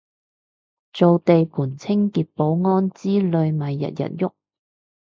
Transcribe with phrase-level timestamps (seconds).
[0.93, 4.31] 做地盤清潔保安之類咪日日郁